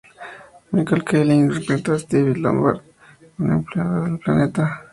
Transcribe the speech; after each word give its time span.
Michael 0.71 1.03
Kelly 1.03 1.35
interpreta 1.37 1.93
a 1.93 1.99
Steve 1.99 2.35
Lombard, 2.35 2.81
un 3.37 3.51
empleado 3.51 4.03
de 4.03 4.09
"El 4.09 4.17
Planeta". 4.17 4.83